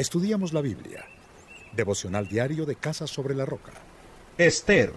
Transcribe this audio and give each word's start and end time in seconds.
Estudiamos 0.00 0.54
la 0.54 0.62
Biblia. 0.62 1.04
Devocional 1.76 2.26
diario 2.26 2.64
de 2.64 2.74
Casa 2.74 3.06
sobre 3.06 3.34
la 3.34 3.44
Roca. 3.44 3.72
Esther. 4.38 4.94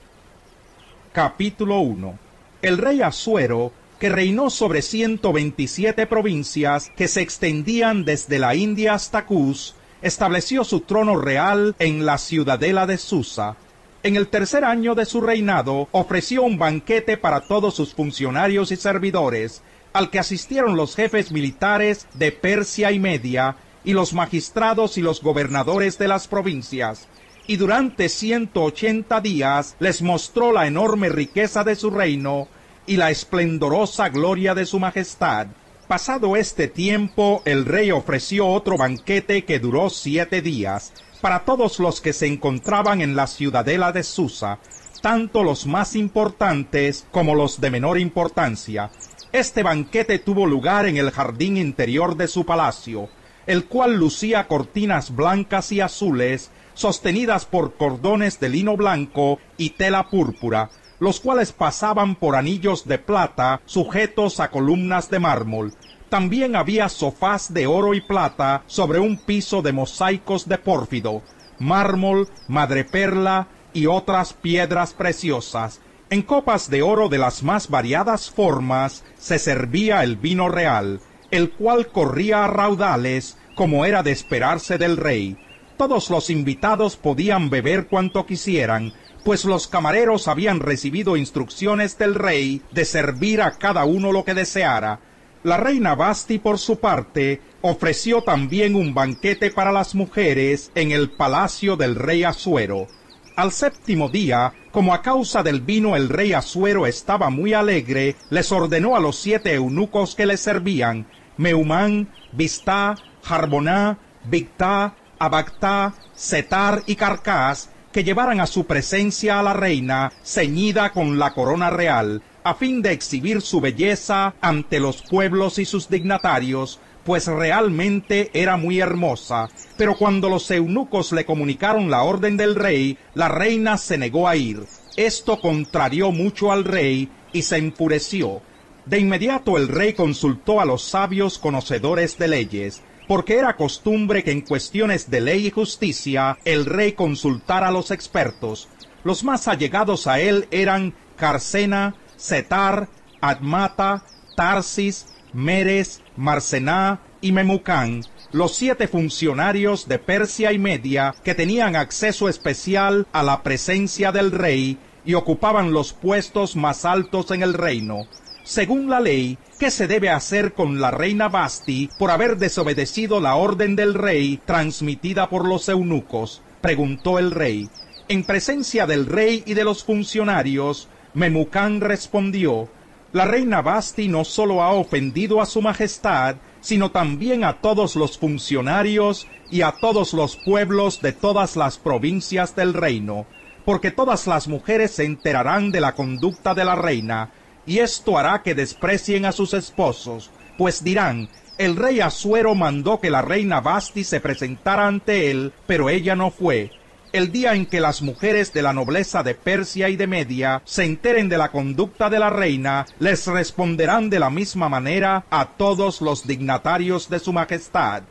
Capítulo 1.12 1.80
1. 1.80 2.18
El 2.62 2.78
rey 2.78 3.02
Asuero, 3.02 3.74
que 4.00 4.08
reinó 4.08 4.50
sobre 4.50 4.82
127 4.82 6.08
provincias 6.08 6.90
que 6.96 7.10
se 7.10 7.20
extendían 7.20 8.06
desde 8.06 8.40
la 8.40 8.56
India 8.56 8.94
hasta 8.94 9.26
Cus, 9.26 9.76
estableció 10.02 10.64
su 10.64 10.80
trono 10.80 11.18
real 11.18 11.76
en 11.80 12.06
la 12.06 12.18
ciudadela 12.18 12.88
de 12.88 12.98
Susa. 12.98 13.58
En 14.04 14.16
el 14.16 14.30
tercer 14.30 14.64
año 14.64 14.96
de 14.96 15.04
su 15.04 15.20
reinado 15.20 15.90
ofreció 15.92 16.44
un 16.44 16.58
banquete 16.58 17.18
para 17.18 17.42
todos 17.42 17.76
sus 17.76 17.94
funcionarios 17.94 18.72
y 18.72 18.78
servidores, 18.78 19.64
al 19.92 20.10
que 20.10 20.20
asistieron 20.20 20.78
los 20.78 20.96
jefes 20.96 21.34
militares 21.34 22.08
de 22.14 22.32
Persia 22.32 22.94
y 22.94 23.00
Media, 23.00 23.58
y 23.84 23.94
los 23.94 24.14
magistrados 24.14 24.98
y 24.98 25.02
los 25.02 25.22
gobernadores 25.22 25.98
de 25.98 26.08
las 26.08 26.28
provincias, 26.28 27.08
y 27.48 27.58
durante 27.58 28.08
ciento 28.08 28.64
ochenta 28.64 29.20
días 29.20 29.76
les 29.80 30.02
mostró 30.02 30.52
la 30.52 30.66
enorme 30.68 31.10
riqueza 31.10 31.64
de 31.64 31.76
su 31.76 31.90
reino 31.90 32.48
y 32.86 32.98
la 32.98 33.12
esplendorosa 33.12 34.10
gloria 34.10 34.56
de 34.56 34.66
su 34.66 34.80
majestad. 34.80 35.48
Pasado 35.88 36.38
este 36.38 36.70
tiempo, 36.70 37.42
el 37.46 37.66
rey 37.66 37.92
ofreció 37.92 38.48
otro 38.48 38.78
banquete 38.78 39.44
que 39.44 39.60
duró 39.60 39.90
siete 39.90 40.42
días, 40.42 40.94
para 41.20 41.46
todos 41.46 41.80
los 41.80 42.02
que 42.02 42.14
se 42.14 42.28
encontraban 42.28 43.02
en 43.02 43.16
la 43.16 43.28
ciudadela 43.28 43.92
de 43.92 44.04
Susa, 44.04 44.60
tanto 45.02 45.44
los 45.44 45.66
más 45.66 45.96
importantes 45.96 47.06
como 47.12 47.36
los 47.36 47.60
de 47.60 47.70
menor 47.70 48.00
importancia. 48.00 48.92
Este 49.34 49.64
banquete 49.64 50.20
tuvo 50.20 50.46
lugar 50.46 50.86
en 50.86 50.98
el 50.98 51.12
jardín 51.12 51.58
interior 51.58 52.16
de 52.16 52.28
su 52.28 52.46
palacio, 52.46 53.10
el 53.48 53.66
cual 53.66 53.96
lucía 53.96 54.48
cortinas 54.48 55.16
blancas 55.16 55.72
y 55.72 55.82
azules, 55.82 56.52
sostenidas 56.74 57.46
por 57.46 57.76
cordones 57.76 58.40
de 58.40 58.50
lino 58.50 58.78
blanco 58.78 59.40
y 59.58 59.72
tela 59.72 60.10
púrpura, 60.10 60.70
los 61.00 61.20
cuales 61.20 61.52
pasaban 61.52 62.16
por 62.16 62.36
anillos 62.36 62.88
de 62.88 62.98
plata 62.98 63.62
sujetos 63.66 64.40
a 64.40 64.50
columnas 64.50 65.10
de 65.10 65.20
mármol. 65.20 65.74
También 66.10 66.56
había 66.56 66.90
sofás 66.90 67.54
de 67.54 67.68
oro 67.68 67.94
y 67.94 68.02
plata 68.02 68.64
sobre 68.68 69.00
un 69.00 69.18
piso 69.18 69.62
de 69.62 69.74
mosaicos 69.74 70.48
de 70.48 70.58
pórfido, 70.58 71.24
mármol, 71.60 72.30
madreperla 72.48 73.48
y 73.74 73.88
otras 73.88 74.34
piedras 74.34 74.94
preciosas. 74.94 75.82
En 76.10 76.22
copas 76.22 76.70
de 76.70 76.84
oro 76.84 77.10
de 77.10 77.18
las 77.18 77.42
más 77.42 77.70
variadas 77.70 78.30
formas 78.30 79.04
se 79.18 79.40
servía 79.40 80.04
el 80.04 80.16
vino 80.16 80.50
real, 80.50 81.00
el 81.34 81.50
cual 81.50 81.88
corría 81.88 82.46
a 82.46 82.48
raudales, 82.48 83.40
como 83.56 83.86
era 83.86 84.04
de 84.04 84.12
esperarse 84.12 84.78
del 84.78 84.98
rey. 84.98 85.36
Todos 85.78 86.12
los 86.12 86.30
invitados 86.30 86.96
podían 86.96 87.50
beber 87.50 87.88
cuanto 87.88 88.28
quisieran, 88.28 88.94
pues 89.26 89.44
los 89.44 89.68
camareros 89.68 90.28
habían 90.28 90.60
recibido 90.60 91.18
instrucciones 91.18 91.98
del 91.98 92.14
rey 92.14 92.62
de 92.72 92.86
servir 92.86 93.42
a 93.42 93.54
cada 93.54 93.84
uno 93.84 94.12
lo 94.12 94.24
que 94.24 94.36
deseara. 94.36 95.00
La 95.42 95.58
reina 95.58 95.96
Basti, 95.96 96.38
por 96.38 96.60
su 96.60 96.80
parte, 96.80 97.42
ofreció 97.62 98.22
también 98.22 98.76
un 98.76 98.94
banquete 98.94 99.50
para 99.50 99.72
las 99.72 99.96
mujeres 99.96 100.72
en 100.76 100.92
el 100.92 101.10
palacio 101.10 101.76
del 101.76 101.96
rey 101.96 102.24
Asuero. 102.24 102.88
Al 103.36 103.52
séptimo 103.52 104.10
día, 104.10 104.54
como 104.72 104.94
a 104.94 105.02
causa 105.02 105.42
del 105.42 105.62
vino 105.62 105.96
el 105.96 106.10
rey 106.10 106.34
Asuero 106.34 106.86
estaba 106.86 107.32
muy 107.32 107.54
alegre, 107.54 108.18
les 108.30 108.52
ordenó 108.52 108.96
a 108.96 109.00
los 109.00 109.16
siete 109.16 109.56
eunucos 109.56 110.14
que 110.14 110.28
le 110.28 110.38
servían 110.38 111.08
Meumán, 111.38 112.10
Vistá, 112.32 112.96
Jarboná, 113.24 113.98
Victá, 114.26 114.96
Abactá, 115.20 115.94
Setar 116.14 116.84
y 116.86 116.96
Carcás, 116.96 117.70
que 117.92 118.04
llevaran 118.04 118.40
a 118.40 118.48
su 118.48 118.66
presencia 118.66 119.40
a 119.40 119.44
la 119.44 119.54
reina 119.54 120.12
ceñida 120.24 120.92
con 120.92 121.20
la 121.20 121.34
corona 121.34 121.70
real, 121.70 122.24
a 122.44 122.56
fin 122.56 122.82
de 122.82 122.92
exhibir 122.92 123.42
su 123.42 123.62
belleza 123.62 124.34
ante 124.42 124.80
los 124.80 125.02
pueblos 125.02 125.60
y 125.60 125.66
sus 125.66 125.90
dignatarios, 125.90 126.80
pues 127.04 127.28
realmente 127.28 128.32
era 128.34 128.58
muy 128.58 128.80
hermosa. 128.80 129.50
Pero 129.78 129.96
cuando 129.96 130.30
los 130.30 130.50
eunucos 130.52 131.12
le 131.12 131.26
comunicaron 131.26 131.92
la 131.92 132.04
orden 132.04 132.36
del 132.36 132.56
rey, 132.56 132.98
la 133.14 133.28
reina 133.28 133.78
se 133.78 133.98
negó 133.98 134.28
a 134.28 134.36
ir. 134.36 134.64
Esto 134.96 135.40
contrarió 135.40 136.12
mucho 136.12 136.52
al 136.52 136.64
rey 136.64 137.10
y 137.32 137.44
se 137.44 137.58
enfureció. 137.58 138.42
De 138.86 139.00
inmediato 139.00 139.58
el 139.58 139.70
rey 139.70 139.94
consultó 139.94 140.60
a 140.60 140.66
los 140.66 140.84
sabios 140.84 141.40
conocedores 141.40 142.18
de 142.18 142.28
leyes, 142.28 142.82
porque 143.08 143.38
era 143.38 143.56
costumbre 143.56 144.24
que 144.24 144.32
en 144.32 144.42
cuestiones 144.42 145.10
de 145.10 145.22
ley 145.22 145.48
y 145.48 145.52
justicia 145.52 146.38
el 146.44 146.66
rey 146.66 146.92
consultara 146.92 147.70
a 147.70 147.72
los 147.72 147.92
expertos. 147.92 148.68
Los 149.06 149.24
más 149.24 149.48
allegados 149.48 150.06
a 150.08 150.20
él 150.20 150.48
eran 150.52 150.94
Carcena, 151.16 151.96
Setar, 152.18 152.90
Admata, 153.22 154.04
Tarsis, 154.36 155.08
Meres, 155.32 156.02
Marcená 156.18 157.00
y 157.22 157.32
Memucán, 157.32 158.04
los 158.34 158.56
siete 158.56 158.90
funcionarios 158.90 159.88
de 159.88 159.98
Persia 160.00 160.52
y 160.52 160.60
Media 160.60 161.16
que 161.24 161.36
tenían 161.36 161.78
acceso 161.78 162.28
especial 162.28 163.08
a 163.14 163.24
la 163.24 163.44
presencia 163.44 164.12
del 164.12 164.32
rey 164.32 164.78
y 165.06 165.14
ocupaban 165.14 165.72
los 165.72 165.94
puestos 165.94 166.58
más 166.58 166.84
altos 166.84 167.32
en 167.32 167.44
el 167.44 167.54
reino 167.54 168.08
según 168.44 168.90
la 168.90 169.00
ley, 169.00 169.38
¿qué 169.58 169.72
se 169.72 169.88
debe 169.88 170.10
hacer 170.10 170.54
con 170.54 170.82
la 170.82 170.92
reina 170.92 171.30
Basti 171.30 171.90
por 171.98 172.12
haber 172.12 172.38
desobedecido 172.38 173.22
la 173.22 173.36
orden 173.36 173.78
del 173.78 173.94
rey 173.94 174.40
transmitida 174.46 175.30
por 175.30 175.48
los 175.48 175.70
eunucos? 175.70 176.42
preguntó 176.62 177.20
el 177.20 177.32
rey. 177.32 177.70
En 178.10 178.26
presencia 178.26 178.86
del 178.86 179.06
rey 179.06 179.44
y 179.46 179.54
de 179.54 179.64
los 179.64 179.86
funcionarios, 179.86 180.90
Memucán 181.14 181.80
respondió, 181.80 182.68
La 183.14 183.24
reina 183.24 183.62
Basti 183.62 184.10
no 184.10 184.26
solo 184.26 184.62
ha 184.62 184.74
ofendido 184.74 185.42
a 185.42 185.46
su 185.46 185.62
majestad, 185.62 186.36
sino 186.60 186.92
también 186.92 187.46
a 187.46 187.62
todos 187.62 187.96
los 187.96 188.18
funcionarios 188.18 189.26
y 189.50 189.62
a 189.62 189.76
todos 189.80 190.14
los 190.14 190.36
pueblos 190.36 191.02
de 191.02 191.14
todas 191.14 191.56
las 191.56 191.78
provincias 191.78 192.58
del 192.58 192.74
reino, 192.74 193.26
porque 193.64 193.92
todas 193.92 194.28
las 194.28 194.50
mujeres 194.50 194.92
se 194.92 195.06
enterarán 195.06 195.72
de 195.72 195.80
la 195.80 195.96
conducta 195.96 196.54
de 196.54 196.66
la 196.66 196.76
reina, 196.76 197.32
y 197.66 197.80
esto 197.80 198.18
hará 198.18 198.42
que 198.42 198.56
desprecien 198.56 199.26
a 199.26 199.32
sus 199.32 199.54
esposos, 199.54 200.30
pues 200.58 200.84
dirán, 200.84 201.30
el 201.58 201.76
rey 201.76 202.02
Asuero 202.02 202.56
mandó 202.56 203.00
que 203.00 203.12
la 203.12 203.22
reina 203.22 203.62
Basti 203.62 204.04
se 204.04 204.20
presentara 204.20 204.88
ante 204.88 205.30
él, 205.30 205.54
pero 205.68 205.90
ella 205.90 206.16
no 206.16 206.32
fue. 206.32 206.72
El 207.12 207.32
día 207.32 207.54
en 207.54 207.68
que 207.68 207.80
las 207.80 208.02
mujeres 208.02 208.54
de 208.54 208.64
la 208.64 208.74
nobleza 208.74 209.22
de 209.22 209.36
Persia 209.36 209.88
y 209.90 209.96
de 209.96 210.08
Media 210.08 210.64
se 210.66 210.84
enteren 210.84 211.30
de 211.30 211.38
la 211.38 211.52
conducta 211.52 212.10
de 212.10 212.18
la 212.18 212.32
reina, 212.32 212.88
les 212.98 213.28
responderán 213.28 214.10
de 214.10 214.20
la 214.20 214.32
misma 214.32 214.68
manera 214.68 215.26
a 215.30 215.46
todos 215.46 216.02
los 216.02 216.26
dignatarios 216.26 217.10
de 217.10 217.20
su 217.20 217.32
majestad. 217.32 218.02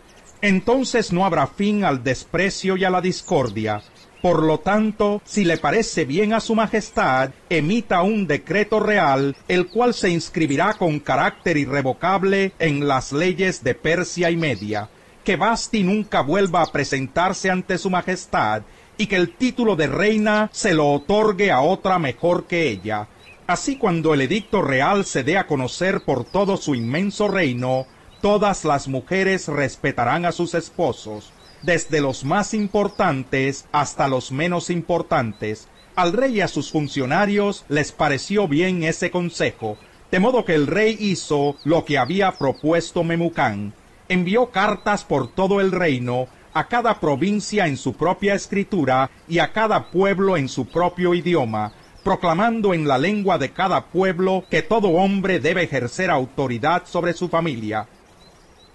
Entonces 0.41 1.13
no 1.13 1.27
habrá 1.27 1.49
fin 1.49 1.85
al 1.85 2.05
desprecio 2.05 2.77
y 2.77 2.85
a 2.85 2.91
la 2.91 3.01
discordia, 3.01 3.83
por 4.23 4.45
lo 4.45 4.61
tanto, 4.61 5.21
si 5.25 5.45
le 5.45 5.59
parece 5.59 6.05
bien 6.05 6.33
a 6.33 6.39
su 6.39 6.55
majestad, 6.55 7.31
emita 7.51 8.03
un 8.03 8.29
decreto 8.29 8.79
real, 8.79 9.37
el 9.49 9.67
cual 9.67 9.95
se 9.95 10.11
inscribirá 10.11 10.75
con 10.75 11.01
carácter 11.01 11.57
irrevocable 11.57 12.53
en 12.61 12.87
las 12.87 13.11
leyes 13.11 13.65
de 13.65 13.75
Persia 13.75 14.31
y 14.31 14.37
Media, 14.37 14.89
que 15.25 15.35
Basti 15.35 15.83
nunca 15.83 16.21
vuelva 16.21 16.63
a 16.63 16.71
presentarse 16.71 17.51
ante 17.51 17.79
su 17.79 17.91
majestad, 17.91 18.63
y 18.97 19.09
que 19.09 19.17
el 19.17 19.35
título 19.35 19.75
de 19.75 19.89
reina 19.89 20.49
se 20.53 20.73
lo 20.73 20.93
otorgue 20.93 21.51
a 21.51 21.61
otra 21.61 21.99
mejor 21.99 22.45
que 22.45 22.69
ella. 22.69 23.09
Así 23.49 23.77
cuando 23.77 24.15
el 24.15 24.21
edicto 24.21 24.63
real 24.63 25.05
se 25.05 25.25
dé 25.25 25.37
a 25.37 25.49
conocer 25.49 26.03
por 26.05 26.23
todo 26.23 26.57
su 26.57 26.77
inmenso 26.77 27.27
reino, 27.27 27.87
todas 28.21 28.65
las 28.65 28.87
mujeres 28.87 29.49
respetarán 29.49 30.27
a 30.27 30.31
sus 30.31 30.55
esposos 30.55 31.33
desde 31.63 32.01
los 32.01 32.25
más 32.25 32.55
importantes 32.55 33.67
hasta 33.73 34.09
los 34.09 34.33
menos 34.33 34.71
importantes. 34.71 35.69
Al 35.95 36.13
rey 36.13 36.37
y 36.37 36.41
a 36.41 36.49
sus 36.49 36.71
funcionarios 36.71 37.65
les 37.69 37.93
pareció 37.93 38.49
bien 38.49 38.83
ese 38.83 39.11
consejo, 39.11 39.77
de 40.11 40.21
modo 40.21 40.45
que 40.45 40.55
el 40.55 40.67
rey 40.67 40.97
hizo 40.99 41.57
lo 41.65 41.85
que 41.85 41.99
había 41.99 42.33
propuesto 42.33 43.05
Memucán. 43.05 43.75
Envió 44.09 44.51
cartas 44.51 45.05
por 45.05 45.33
todo 45.33 45.61
el 45.61 45.71
reino, 45.71 46.27
a 46.55 46.69
cada 46.69 47.01
provincia 47.01 47.67
en 47.67 47.77
su 47.77 47.95
propia 47.95 48.35
escritura 48.35 49.11
y 49.27 49.39
a 49.39 49.53
cada 49.53 49.91
pueblo 49.91 50.37
en 50.37 50.49
su 50.49 50.67
propio 50.67 51.15
idioma, 51.15 51.73
proclamando 52.05 52.75
en 52.75 52.87
la 52.87 52.99
lengua 52.99 53.39
de 53.39 53.53
cada 53.53 53.87
pueblo 53.87 54.45
que 54.51 54.61
todo 54.61 54.89
hombre 54.89 55.41
debe 55.41 55.63
ejercer 55.63 56.11
autoridad 56.11 56.83
sobre 56.85 57.15
su 57.15 57.29
familia. 57.29 57.87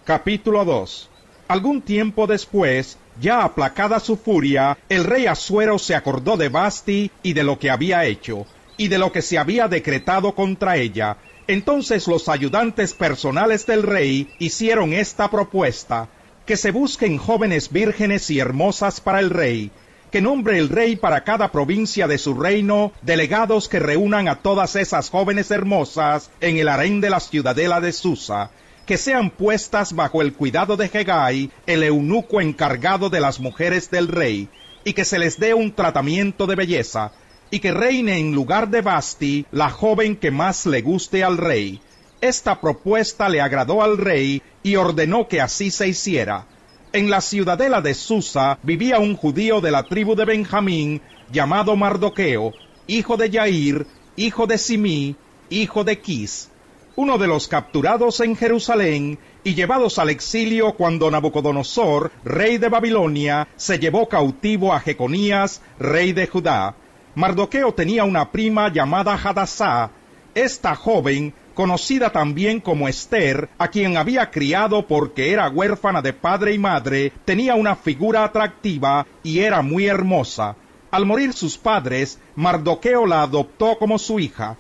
Capítulo 0.06 0.66
2 0.66 1.12
Algún 1.48 1.82
tiempo 1.82 2.28
después, 2.28 2.98
ya 3.22 3.44
aplacada 3.44 4.00
su 4.00 4.18
furia, 4.18 4.78
el 4.90 5.06
rey 5.06 5.28
Asuero 5.28 5.80
se 5.80 5.96
acordó 5.96 6.36
de 6.36 6.50
Basti 6.50 7.10
y 7.24 7.34
de 7.34 7.44
lo 7.44 7.58
que 7.58 7.70
había 7.70 8.04
hecho, 8.06 8.46
y 8.76 8.90
de 8.90 8.98
lo 8.98 9.12
que 9.14 9.22
se 9.22 9.38
había 9.38 9.68
decretado 9.68 10.36
contra 10.36 10.76
ella. 10.76 11.18
Entonces 11.48 12.08
los 12.08 12.28
ayudantes 12.28 12.94
personales 12.94 13.66
del 13.66 13.84
rey 13.84 14.28
hicieron 14.40 14.94
esta 14.94 15.32
propuesta. 15.32 16.10
que 16.46 16.56
se 16.56 16.72
busquen 16.72 17.18
jóvenes 17.18 17.74
vírgenes 17.74 18.30
y 18.30 18.40
hermosas 18.40 19.02
para 19.02 19.20
el 19.20 19.30
rey, 19.32 19.70
que 20.12 20.22
nombre 20.22 20.58
el 20.58 20.70
rey 20.70 20.96
para 20.96 21.26
cada 21.26 21.52
provincia 21.52 22.08
de 22.08 22.18
su 22.18 22.34
reino 22.34 22.94
delegados 23.02 23.68
que 23.68 23.80
reúnan 23.80 24.30
a 24.30 24.38
todas 24.38 24.78
esas 24.78 25.10
jóvenes 25.10 25.52
hermosas 25.52 26.32
en 26.40 26.56
el 26.56 26.70
harén 26.70 27.02
de 27.02 27.10
la 27.10 27.20
ciudadela 27.20 27.82
de 27.82 27.92
Susa, 27.92 28.50
que 28.88 28.98
sean 28.98 29.30
puestas 29.30 29.94
bajo 29.94 30.22
el 30.22 30.34
cuidado 30.34 30.78
de 30.78 30.90
Hegai, 30.92 31.52
el 31.66 31.84
eunuco 31.84 32.40
encargado 32.40 33.10
de 33.10 33.20
las 33.20 33.42
mujeres 33.42 33.92
del 33.92 34.08
rey, 34.08 34.48
y 34.86 34.94
que 34.94 35.04
se 35.04 35.20
les 35.20 35.38
dé 35.38 35.54
un 35.54 35.74
tratamiento 35.74 36.48
de 36.48 36.56
belleza, 36.56 37.12
y 37.52 37.60
que 37.60 37.74
reine 37.74 38.18
en 38.18 38.34
lugar 38.34 38.70
de 38.70 38.82
Basti 38.82 39.46
la 39.52 39.70
joven 39.70 40.16
que 40.16 40.32
más 40.32 40.66
le 40.66 40.82
guste 40.82 41.22
al 41.26 41.38
rey. 41.38 41.82
Esta 42.22 42.62
propuesta 42.62 43.28
le 43.28 43.42
agradó 43.42 43.84
al 43.84 43.98
rey 43.98 44.42
y 44.64 44.78
ordenó 44.78 45.28
que 45.28 45.42
así 45.42 45.70
se 45.70 45.90
hiciera. 45.90 46.46
En 46.94 47.10
la 47.10 47.20
ciudadela 47.20 47.82
de 47.82 47.94
Susa 47.94 48.58
vivía 48.64 49.00
un 49.00 49.18
judío 49.18 49.60
de 49.60 49.72
la 49.72 49.84
tribu 49.84 50.16
de 50.16 50.24
Benjamín 50.24 51.02
llamado 51.30 51.76
Mardoqueo, 51.76 52.54
hijo 52.88 53.18
de 53.18 53.30
Yair, 53.30 53.86
hijo 54.16 54.48
de 54.48 54.58
Simí, 54.58 55.18
hijo 55.50 55.84
de 55.84 56.00
Quis 56.00 56.50
uno 56.98 57.20
de 57.20 57.28
los 57.28 57.48
capturados 57.48 58.22
en 58.22 58.36
Jerusalén 58.36 59.20
y 59.44 59.54
llevados 59.54 60.00
al 60.00 60.10
exilio 60.10 60.74
cuando 60.74 61.12
Nabucodonosor, 61.12 62.12
rey 62.26 62.58
de 62.58 62.70
Babilonia, 62.70 63.48
se 63.56 63.78
llevó 63.78 64.10
cautivo 64.10 64.74
a 64.74 64.80
Jeconías, 64.80 65.62
rey 65.78 66.12
de 66.12 66.26
Judá. 66.26 66.74
Mardoqueo 67.14 67.72
tenía 67.76 68.04
una 68.04 68.32
prima 68.32 68.74
llamada 68.74 69.14
Hadassah. 69.14 69.92
Esta 70.34 70.74
joven, 70.74 71.36
conocida 71.54 72.12
también 72.12 72.60
como 72.60 72.88
Esther, 72.88 73.48
a 73.60 73.68
quien 73.68 73.96
había 73.96 74.32
criado 74.32 74.88
porque 74.88 75.32
era 75.32 75.50
huérfana 75.50 76.02
de 76.02 76.14
padre 76.14 76.56
y 76.56 76.58
madre, 76.58 77.14
tenía 77.26 77.54
una 77.54 77.76
figura 77.76 78.24
atractiva 78.24 79.06
y 79.22 79.40
era 79.40 79.62
muy 79.62 79.86
hermosa. 79.86 80.56
Al 80.90 81.06
morir 81.06 81.34
sus 81.34 81.60
padres, 81.60 82.20
Mardoqueo 82.36 83.06
la 83.06 83.22
adoptó 83.22 83.78
como 83.78 84.00
su 84.00 84.20
hija. 84.20 84.58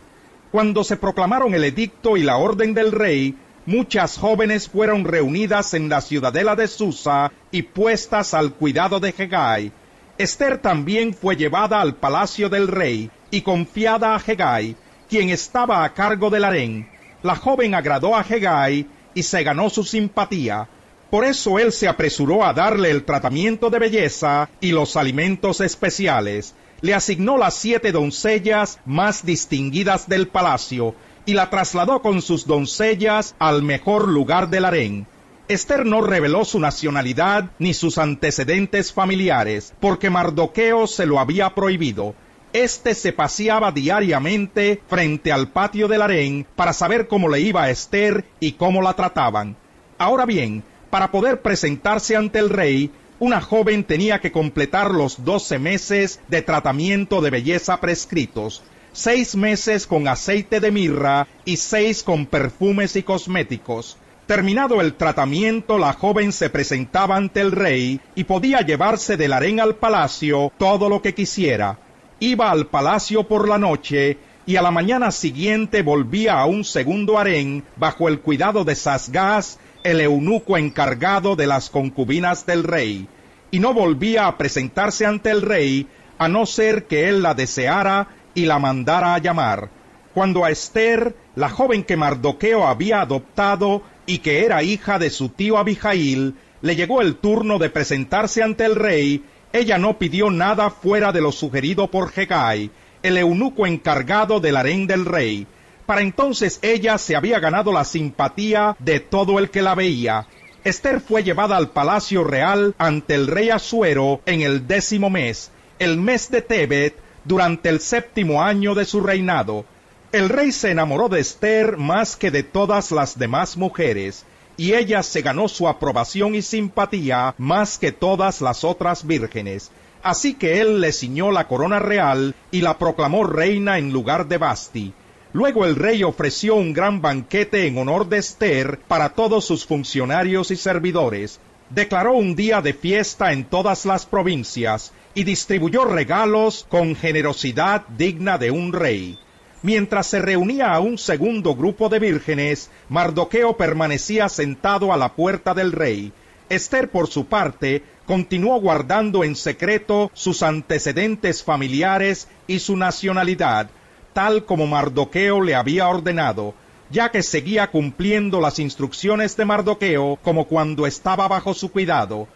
Cuando 0.51 0.85
se 0.85 0.95
proclamaron 0.95 1.53
el 1.53 1.65
edicto 1.65 2.15
y 2.15 2.23
la 2.23 2.37
orden 2.37 2.73
del 2.73 2.93
rey, 2.93 3.35
muchas 3.65 4.17
jóvenes 4.17 4.69
fueron 4.69 5.03
reunidas 5.03 5.73
en 5.73 5.89
la 5.89 5.99
ciudadela 5.99 6.55
de 6.55 6.69
Susa 6.69 7.33
y 7.51 7.63
puestas 7.63 8.33
al 8.33 8.53
cuidado 8.53 9.01
de 9.01 9.13
Hegai. 9.17 9.73
Esther 10.17 10.59
también 10.59 11.13
fue 11.13 11.35
llevada 11.35 11.81
al 11.81 11.95
palacio 11.95 12.47
del 12.47 12.69
rey 12.69 13.11
y 13.29 13.41
confiada 13.41 14.15
a 14.15 14.21
Hegai, 14.25 14.77
quien 15.09 15.29
estaba 15.29 15.83
a 15.83 15.93
cargo 15.93 16.29
del 16.29 16.45
harén. 16.45 16.89
La 17.23 17.35
joven 17.35 17.75
agradó 17.75 18.15
a 18.15 18.25
Hegai 18.27 18.87
y 19.13 19.23
se 19.23 19.43
ganó 19.43 19.69
su 19.69 19.83
simpatía. 19.83 20.69
Por 21.09 21.25
eso 21.25 21.59
él 21.59 21.73
se 21.73 21.89
apresuró 21.89 22.45
a 22.45 22.53
darle 22.53 22.89
el 22.89 23.03
tratamiento 23.03 23.69
de 23.69 23.79
belleza 23.79 24.49
y 24.61 24.71
los 24.71 24.95
alimentos 24.95 25.59
especiales 25.59 26.55
le 26.81 26.93
asignó 26.93 27.37
las 27.37 27.55
siete 27.55 27.91
doncellas 27.91 28.79
más 28.85 29.25
distinguidas 29.25 30.07
del 30.07 30.27
palacio 30.27 30.95
y 31.25 31.33
la 31.33 31.49
trasladó 31.49 32.01
con 32.01 32.21
sus 32.21 32.47
doncellas 32.47 33.35
al 33.39 33.63
mejor 33.63 34.07
lugar 34.07 34.49
del 34.49 34.65
harén. 34.65 35.07
Esther 35.49 35.85
no 35.85 36.01
reveló 36.01 36.43
su 36.43 36.59
nacionalidad 36.59 37.51
ni 37.57 37.73
sus 37.73 37.97
antecedentes 37.97 38.91
familiares, 38.91 39.73
porque 39.79 40.09
Mardoqueo 40.09 40.87
se 40.87 41.05
lo 41.05 41.19
había 41.19 41.55
prohibido. 41.55 42.15
Este 42.53 42.93
se 42.95 43.13
paseaba 43.13 43.71
diariamente 43.71 44.81
frente 44.87 45.31
al 45.31 45.49
patio 45.49 45.87
del 45.87 46.01
harén 46.01 46.45
para 46.55 46.73
saber 46.73 47.07
cómo 47.07 47.29
le 47.29 47.39
iba 47.39 47.63
a 47.63 47.69
Esther 47.69 48.25
y 48.39 48.53
cómo 48.53 48.81
la 48.81 48.93
trataban. 48.93 49.55
Ahora 49.97 50.25
bien, 50.25 50.63
para 50.89 51.11
poder 51.11 51.41
presentarse 51.41 52.15
ante 52.15 52.39
el 52.39 52.49
rey, 52.49 52.91
una 53.19 53.41
joven 53.41 53.83
tenía 53.83 54.19
que 54.19 54.31
completar 54.31 54.91
los 54.91 55.23
doce 55.25 55.57
meses 55.57 56.19
de 56.27 56.41
tratamiento 56.41 57.21
de 57.21 57.31
belleza 57.31 57.79
prescritos, 57.79 58.63
seis 58.91 59.35
meses 59.35 59.87
con 59.87 60.07
aceite 60.07 60.59
de 60.59 60.71
mirra 60.71 61.27
y 61.45 61.57
seis 61.57 62.03
con 62.03 62.25
perfumes 62.25 62.95
y 62.95 63.03
cosméticos. 63.03 63.97
Terminado 64.27 64.81
el 64.81 64.93
tratamiento, 64.95 65.77
la 65.77 65.93
joven 65.93 66.31
se 66.31 66.49
presentaba 66.49 67.15
ante 67.15 67.39
el 67.39 67.51
rey 67.51 68.01
y 68.13 68.25
podía 68.25 68.61
llevarse 68.61 69.17
del 69.17 69.33
harén 69.33 69.59
al 69.59 69.75
palacio 69.75 70.51
todo 70.57 70.89
lo 70.89 71.01
que 71.01 71.13
quisiera. 71.13 71.79
Iba 72.19 72.51
al 72.51 72.67
palacio 72.67 73.23
por 73.23 73.47
la 73.47 73.57
noche 73.57 74.17
y 74.45 74.55
a 74.57 74.61
la 74.61 74.71
mañana 74.71 75.11
siguiente 75.11 75.81
volvía 75.81 76.39
a 76.39 76.45
un 76.45 76.63
segundo 76.63 77.17
harén 77.17 77.63
bajo 77.75 78.07
el 78.09 78.19
cuidado 78.19 78.63
de 78.63 78.75
Sasgás, 78.75 79.59
el 79.83 80.01
eunuco 80.01 80.57
encargado 80.57 81.35
de 81.35 81.47
las 81.47 81.69
concubinas 81.69 82.45
del 82.45 82.63
rey, 82.63 83.07
y 83.51 83.59
no 83.59 83.73
volvía 83.73 84.27
a 84.27 84.37
presentarse 84.37 85.05
ante 85.05 85.31
el 85.31 85.41
rey 85.41 85.87
a 86.17 86.27
no 86.27 86.45
ser 86.45 86.85
que 86.85 87.09
él 87.09 87.21
la 87.21 87.33
deseara 87.33 88.07
y 88.33 88.45
la 88.45 88.59
mandara 88.59 89.13
a 89.13 89.19
llamar. 89.19 89.69
Cuando 90.13 90.45
a 90.45 90.49
Esther, 90.49 91.15
la 91.35 91.49
joven 91.49 91.83
que 91.83 91.95
Mardoqueo 91.95 92.67
había 92.67 93.01
adoptado 93.01 93.83
y 94.05 94.19
que 94.19 94.45
era 94.45 94.63
hija 94.63 94.99
de 94.99 95.09
su 95.09 95.29
tío 95.29 95.57
Abijail, 95.57 96.35
le 96.61 96.75
llegó 96.75 97.01
el 97.01 97.15
turno 97.15 97.59
de 97.59 97.69
presentarse 97.69 98.41
ante 98.41 98.65
el 98.65 98.75
rey, 98.75 99.23
ella 99.53 99.77
no 99.77 99.97
pidió 99.97 100.29
nada 100.29 100.69
fuera 100.69 101.11
de 101.11 101.21
lo 101.21 101.31
sugerido 101.31 101.89
por 101.89 102.11
Hegai, 102.15 102.71
el 103.03 103.17
eunuco 103.17 103.67
encargado 103.67 104.39
del 104.39 104.57
harén 104.57 104.87
del 104.87 105.05
rey, 105.05 105.47
para 105.87 106.01
entonces 106.01 106.59
ella 106.61 106.97
se 106.97 107.15
había 107.15 107.39
ganado 107.39 107.71
la 107.71 107.85
simpatía 107.85 108.75
de 108.77 108.99
todo 108.99 109.39
el 109.39 109.49
que 109.49 109.63
la 109.63 109.73
veía. 109.73 110.27
Esther 110.65 110.99
fue 110.99 111.23
llevada 111.23 111.55
al 111.55 111.69
palacio 111.69 112.25
real 112.25 112.75
ante 112.77 113.15
el 113.15 113.25
rey 113.27 113.49
Asuero 113.49 114.19
en 114.25 114.41
el 114.41 114.67
décimo 114.67 115.09
mes, 115.09 115.49
el 115.79 115.97
mes 115.97 116.29
de 116.29 116.41
Tebet, 116.41 116.93
durante 117.23 117.69
el 117.69 117.79
séptimo 117.79 118.43
año 118.43 118.75
de 118.75 118.83
su 118.83 118.99
reinado. 118.99 119.65
El 120.11 120.27
rey 120.27 120.51
se 120.51 120.71
enamoró 120.71 121.07
de 121.07 121.21
Esther 121.21 121.77
más 121.77 122.17
que 122.17 122.31
de 122.31 122.43
todas 122.43 122.91
las 122.91 123.17
demás 123.17 123.55
mujeres, 123.55 124.25
y 124.57 124.73
ella 124.73 125.03
se 125.03 125.21
ganó 125.21 125.47
su 125.47 125.69
aprobación 125.69 126.35
y 126.35 126.41
simpatía 126.41 127.33
más 127.37 127.77
que 127.77 127.93
todas 127.93 128.41
las 128.41 128.65
otras 128.65 129.07
vírgenes. 129.07 129.71
Así 130.03 130.33
que 130.33 130.59
él 130.59 130.81
le 130.81 130.91
ciñó 130.91 131.31
la 131.31 131.47
corona 131.47 131.79
real 131.79 132.35
y 132.51 132.59
la 132.59 132.77
proclamó 132.77 133.23
reina 133.23 133.77
en 133.77 133.93
lugar 133.93 134.27
de 134.27 134.37
Basti. 134.37 134.93
Luego 135.37 135.65
el 135.65 135.75
rey 135.75 136.01
ofreció 136.01 136.55
un 136.55 136.73
gran 136.73 136.99
banquete 136.99 137.67
en 137.67 137.77
honor 137.77 138.09
de 138.09 138.17
Esther 138.17 138.79
para 138.87 139.09
todos 139.09 139.45
sus 139.45 139.67
funcionarios 139.67 140.49
y 140.49 140.55
servidores, 140.55 141.39
declaró 141.69 142.13
un 142.13 142.35
día 142.35 142.59
de 142.59 142.73
fiesta 142.73 143.31
en 143.31 143.45
todas 143.45 143.85
las 143.85 144.07
provincias 144.07 144.93
y 145.13 145.25
distribuyó 145.25 145.85
regalos 145.85 146.65
con 146.67 146.95
generosidad 146.95 147.85
digna 147.87 148.39
de 148.39 148.49
un 148.49 148.73
rey. 148.73 149.19
Mientras 149.61 150.07
se 150.07 150.23
reunía 150.23 150.73
a 150.73 150.79
un 150.79 150.97
segundo 150.97 151.53
grupo 151.53 151.87
de 151.87 151.99
vírgenes, 151.99 152.71
Mardoqueo 152.89 153.57
permanecía 153.57 154.29
sentado 154.29 154.91
a 154.91 154.97
la 154.97 155.13
puerta 155.13 155.53
del 155.53 155.71
rey. 155.71 156.13
Esther, 156.49 156.89
por 156.89 157.09
su 157.09 157.27
parte, 157.27 157.83
continuó 158.07 158.59
guardando 158.59 159.23
en 159.23 159.35
secreto 159.35 160.09
sus 160.15 160.41
antecedentes 160.41 161.43
familiares 161.43 162.27
y 162.47 162.57
su 162.57 162.75
nacionalidad, 162.75 163.69
tal 164.17 164.45
como 164.45 164.65
Mardoqueo 164.65 165.43
le 165.43 165.53
había 165.53 165.87
ordenado, 165.87 166.55
ya 166.89 167.11
que 167.11 167.21
seguía 167.21 167.69
cumpliendo 167.69 168.41
las 168.41 168.57
instrucciones 168.57 169.37
de 169.37 169.45
Mardoqueo 169.45 170.17
como 170.23 170.47
cuando 170.47 170.87
estaba 170.87 171.27
bajo 171.27 171.53
su 171.53 171.71
cuidado. 171.71 172.27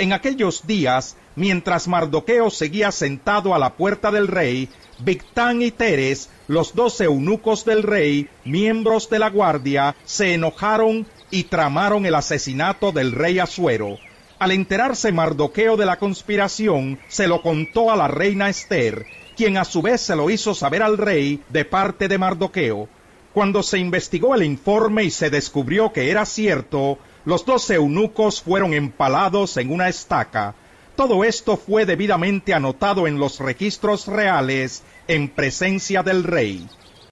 En 0.00 0.12
aquellos 0.12 0.66
días, 0.66 1.16
mientras 1.36 1.86
Mardoqueo 1.86 2.50
seguía 2.50 2.90
sentado 2.90 3.54
a 3.54 3.60
la 3.60 3.74
puerta 3.74 4.10
del 4.10 4.26
rey, 4.26 4.68
Victán 4.98 5.62
y 5.62 5.70
Teres, 5.70 6.28
los 6.48 6.74
dos 6.74 7.00
eunucos 7.00 7.64
del 7.64 7.84
rey, 7.84 8.28
miembros 8.44 9.08
de 9.08 9.20
la 9.20 9.30
guardia, 9.30 9.94
se 10.04 10.34
enojaron 10.34 11.06
y 11.30 11.44
tramaron 11.44 12.04
el 12.04 12.16
asesinato 12.16 12.90
del 12.90 13.12
rey 13.12 13.38
Asuero. 13.38 13.96
Al 14.38 14.52
enterarse 14.52 15.10
Mardoqueo 15.10 15.76
de 15.76 15.84
la 15.84 15.98
conspiración, 15.98 17.00
se 17.08 17.26
lo 17.26 17.42
contó 17.42 17.90
a 17.90 17.96
la 17.96 18.06
reina 18.06 18.48
Esther, 18.48 19.04
quien 19.36 19.56
a 19.56 19.64
su 19.64 19.82
vez 19.82 20.00
se 20.00 20.14
lo 20.14 20.30
hizo 20.30 20.54
saber 20.54 20.80
al 20.82 20.96
rey 20.96 21.42
de 21.48 21.64
parte 21.64 22.06
de 22.06 22.18
Mardoqueo. 22.18 22.88
Cuando 23.34 23.64
se 23.64 23.78
investigó 23.78 24.36
el 24.36 24.44
informe 24.44 25.02
y 25.02 25.10
se 25.10 25.30
descubrió 25.30 25.92
que 25.92 26.10
era 26.10 26.24
cierto, 26.24 26.98
los 27.24 27.44
dos 27.44 27.68
eunucos 27.70 28.40
fueron 28.40 28.74
empalados 28.74 29.56
en 29.56 29.72
una 29.72 29.88
estaca. 29.88 30.54
Todo 30.94 31.24
esto 31.24 31.56
fue 31.56 31.84
debidamente 31.84 32.54
anotado 32.54 33.08
en 33.08 33.18
los 33.18 33.40
registros 33.40 34.06
reales 34.06 34.84
en 35.08 35.28
presencia 35.28 36.04
del 36.04 36.22
rey. 36.22 36.68